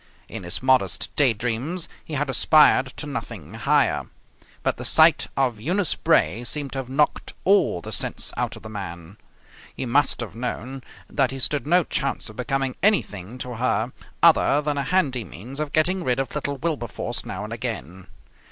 In 0.27 0.41
his 0.41 0.63
modest 0.63 1.15
day 1.15 1.31
dreams 1.31 1.87
he 2.03 2.15
had 2.15 2.27
aspired 2.27 2.87
to 2.97 3.05
nothing 3.05 3.53
higher. 3.53 4.07
But 4.63 4.77
the 4.77 4.83
sight 4.83 5.27
of 5.37 5.59
Eunice 5.59 5.93
Bray 5.93 6.43
seemed 6.43 6.71
to 6.71 6.79
have 6.79 6.89
knocked 6.89 7.33
all 7.43 7.81
the 7.81 7.91
sense 7.91 8.33
out 8.35 8.55
of 8.55 8.63
the 8.63 8.67
man. 8.69 9.17
He 9.75 9.85
must 9.85 10.19
have 10.21 10.33
known 10.33 10.81
that 11.07 11.29
he 11.29 11.37
stood 11.37 11.67
no 11.67 11.83
chance 11.83 12.29
of 12.31 12.35
becoming 12.35 12.77
anything 12.81 13.37
to 13.45 13.57
her 13.57 13.93
other 14.23 14.59
than 14.63 14.79
a 14.79 14.83
handy 14.85 15.23
means 15.23 15.59
of 15.59 15.71
getting 15.71 16.03
rid 16.03 16.19
of 16.19 16.33
little 16.33 16.57
Wilberforce 16.57 17.23
now 17.23 17.43
and 17.43 17.53
again. 17.53 18.07